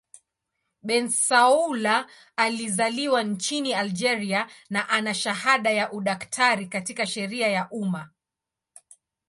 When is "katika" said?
6.67-7.05